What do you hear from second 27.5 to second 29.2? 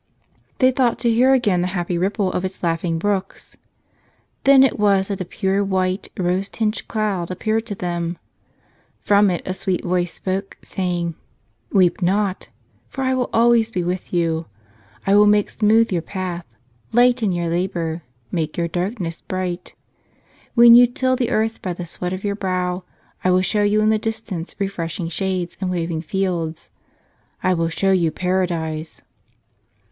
will show you Paradise."